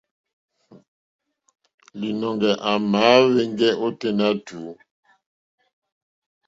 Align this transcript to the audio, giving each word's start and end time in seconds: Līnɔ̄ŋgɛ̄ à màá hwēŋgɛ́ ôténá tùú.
Līnɔ̄ŋgɛ̄ 1.99 2.53
à 2.69 2.71
màá 2.91 3.15
hwēŋgɛ́ 3.29 3.71
ôténá 3.85 4.27
tùú. 4.45 4.71